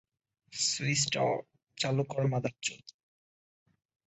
[0.53, 1.23] সুইচটা
[1.77, 2.83] চালু কর, মাদারচোদ।